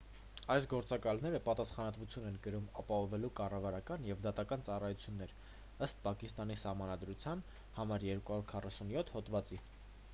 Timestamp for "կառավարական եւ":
3.39-4.23